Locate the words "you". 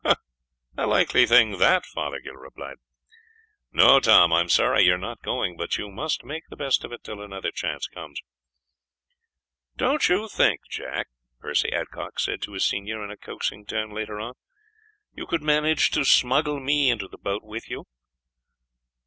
4.83-4.95, 5.77-5.91, 10.09-10.27, 15.13-15.27, 17.69-17.85